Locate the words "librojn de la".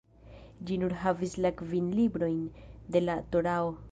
1.99-3.21